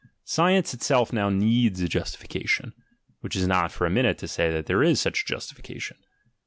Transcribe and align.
Science 0.25 0.73
itself 0.73 1.13
now 1.13 1.29
needs 1.29 1.79
a 1.79 1.87
justification 1.87 2.73
(which 3.19 3.35
is 3.35 3.45
not 3.45 3.71
for 3.71 3.85
a 3.85 3.89
minute 3.91 4.17
to 4.17 4.27
say 4.27 4.49
that 4.51 4.65
there 4.65 4.81
is 4.81 4.99
such 4.99 5.21
a 5.21 5.25
justification). 5.27 5.97